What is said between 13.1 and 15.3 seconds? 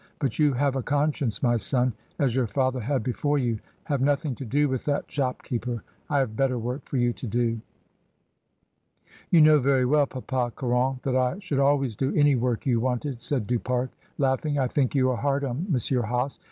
said Du Pare, laughing. "I think you are